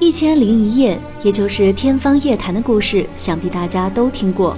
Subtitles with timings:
[0.00, 4.56] 一千零一夜，也就是天方夜谭的故事，想必大家都听过。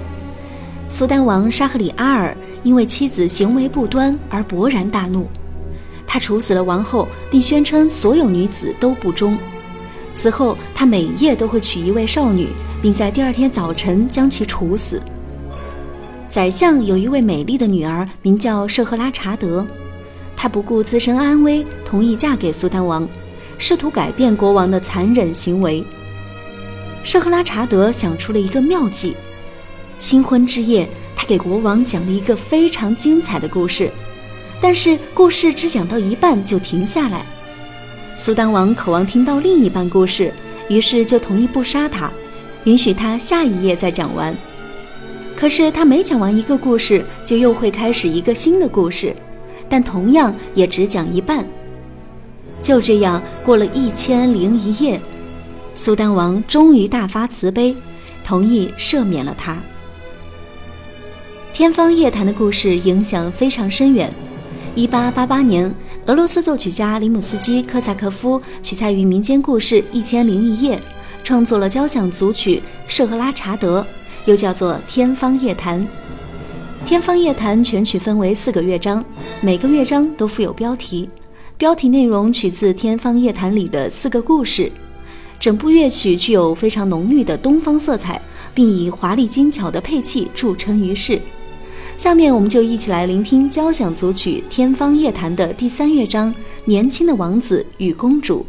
[0.89, 5.27] 苏丹王沙赫里阿尔因为妻子行为不端而勃然大怒，
[6.07, 9.37] 他处死了王后，并宣称所有女子都不忠。
[10.15, 12.49] 此后，他每夜都会娶一位少女，
[12.81, 14.99] 并在第二天早晨将其处死。
[16.27, 19.65] 宰相有一位美丽的女儿，名叫舍赫拉查德，
[20.35, 23.07] 她不顾自身安危，同意嫁给苏丹王。
[23.57, 25.83] 试图改变国王的残忍行为。
[27.03, 29.15] 舍赫拉查德想出了一个妙计。
[29.99, 33.89] 新婚之夜，他给国王讲了一个非常精彩的故事，
[34.61, 37.25] 但是故事只讲到一半就停下来。
[38.17, 40.33] 苏丹王渴望听到另一半故事，
[40.69, 42.11] 于是就同意不杀他，
[42.65, 44.35] 允许他下一页再讲完。
[45.35, 49.15] 可是他每讲完一个故事，就又会开始一个新的故事，
[49.69, 51.45] 但同样也只讲一半。
[52.67, 54.99] 就这样过了一千零一夜，
[55.73, 57.73] 苏丹王终于大发慈悲，
[58.25, 59.57] 同意赦免了他。
[61.53, 64.13] 天方夜谭的故事影响非常深远。
[64.75, 65.73] 一八八八年，
[66.07, 70.75] 俄罗斯作曲家里姆斯基科萨科夫取材于民间故事《一千零一夜》，
[71.23, 73.79] 创作了交响组曲《舍赫拉查德》，
[74.25, 75.79] 又叫做《天方夜谭》。
[76.85, 79.01] 《天方夜谭》全曲分为四个乐章，
[79.39, 81.09] 每个乐章都附有标题。
[81.57, 84.71] 标题内容取自《天方夜谭》里的四个故事，
[85.39, 88.21] 整部乐曲具有非常浓郁的东方色彩，
[88.53, 91.19] 并以华丽精巧的配器著称于世。
[91.97, 96.31] 下面我们就一起来聆听交响组曲《天方夜谭》的第三乐章
[96.65, 98.45] 《年轻的王子与公主》。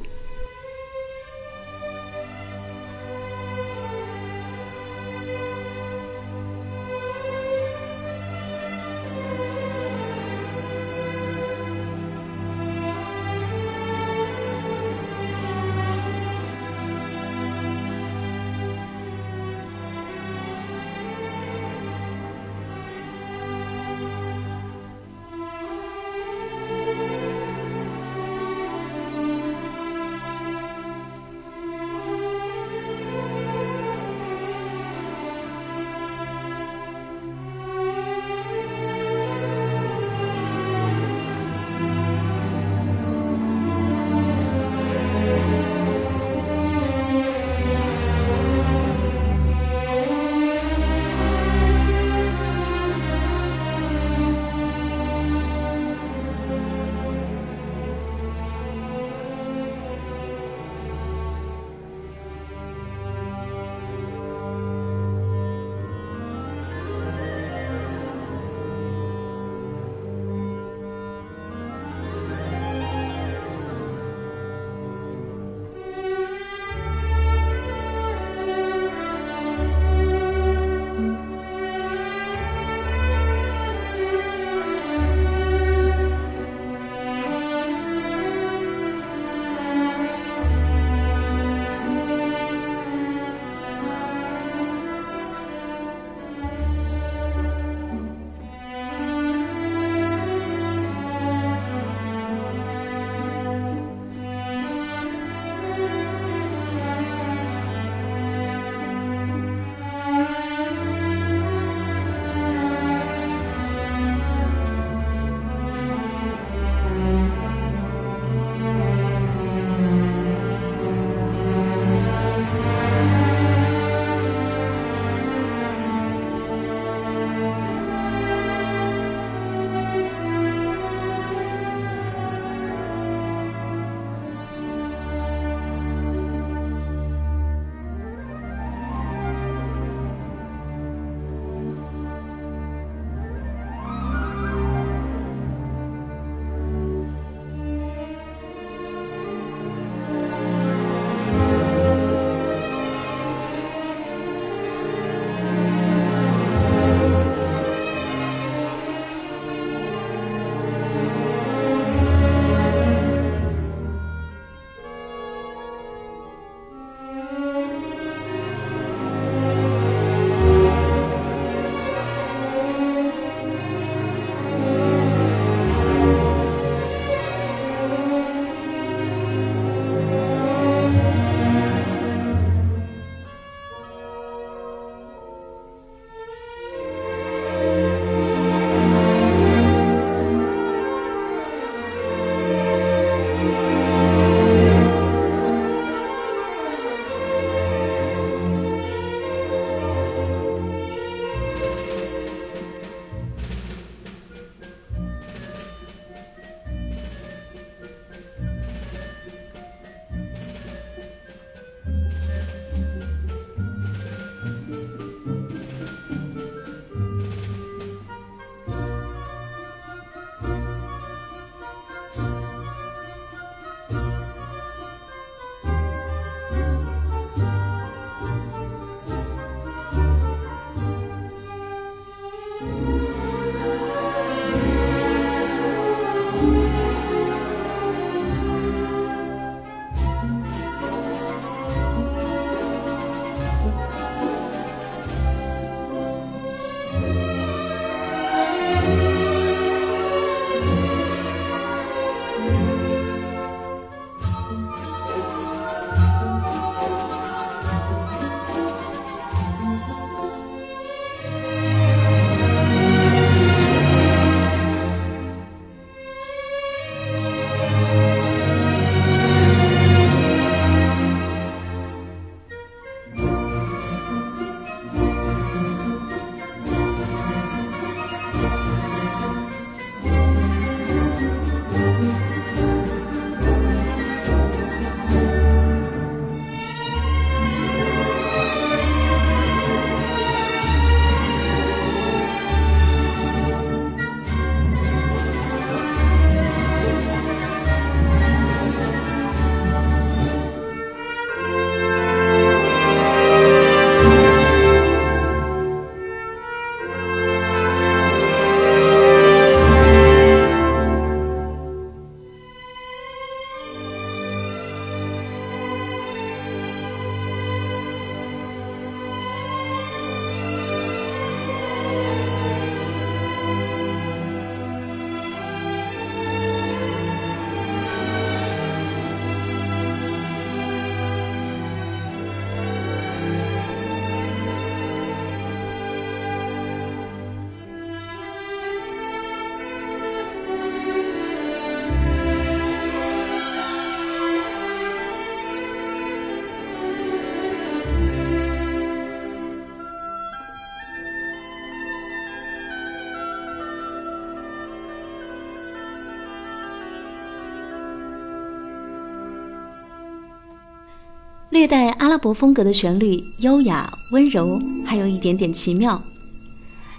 [361.58, 366.00] 略带阿拉伯风格的旋律，优雅温柔，还有一点点奇妙。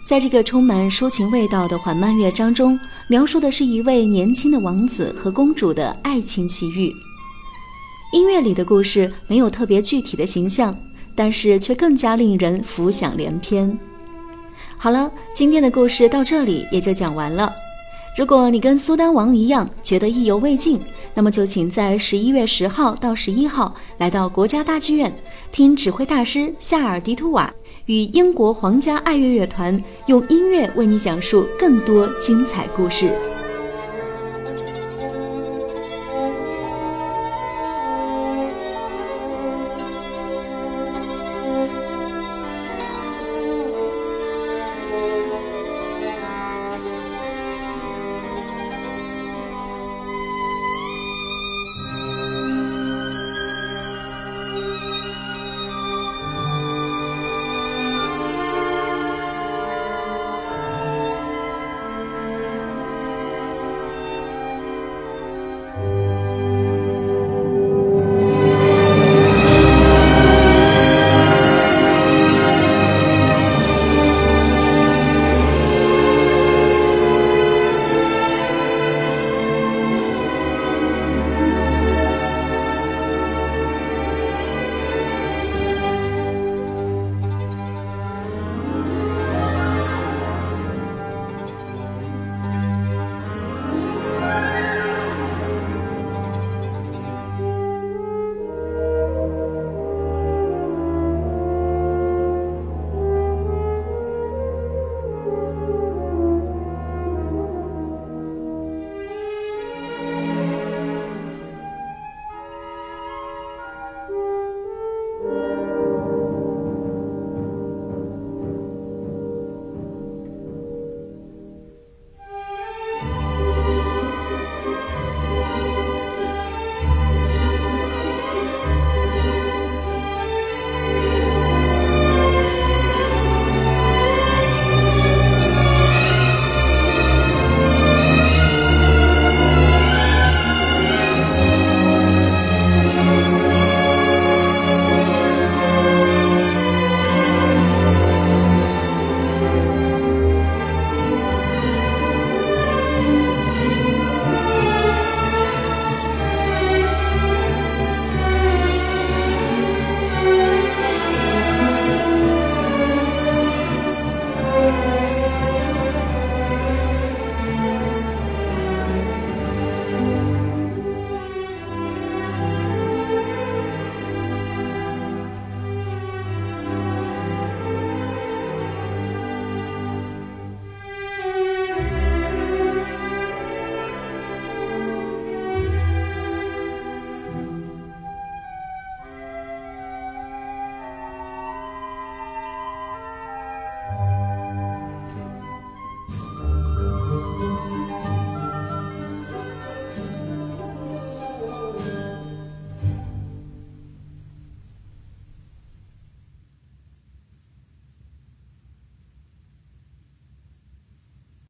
[0.05, 2.77] 在这个充满抒情味道的缓慢乐章中，
[3.07, 6.93] 描述的是一位年轻的王子和公主的爱情奇遇。
[8.11, 10.77] 音乐里的故事没有特别具体的形象，
[11.15, 13.79] 但是却更加令人浮想联翩。
[14.77, 17.49] 好了，今天的故事到这里也就讲完了。
[18.17, 20.77] 如果你跟苏丹王一样觉得意犹未尽，
[21.13, 25.13] 那么就请在十一月十号到十一号来到国家大剧院，
[25.51, 27.53] 听指挥大师夏尔迪图瓦
[27.85, 33.11] 与英国皇家爱乐乐团用音乐为你讲述更多精彩故事。